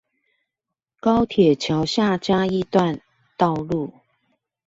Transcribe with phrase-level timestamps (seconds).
[0.99, 2.99] 高鐵橋下嘉義段
[3.37, 3.93] 道路